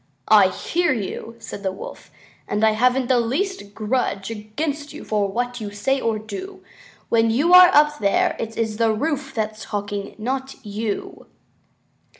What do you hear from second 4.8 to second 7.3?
you for what you say or do. When